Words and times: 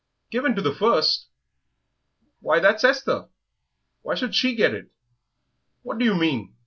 "Given 0.31 0.55
to 0.55 0.63
the 0.63 0.73
first! 0.73 1.27
Why, 2.39 2.59
that's 2.59 2.83
Esther! 2.83 3.27
Why 4.01 4.15
should 4.15 4.33
she 4.33 4.55
get 4.55 4.73
it?... 4.73 4.89
What 5.83 5.99
do 5.99 6.05
you 6.05 6.15
mean? 6.15 6.55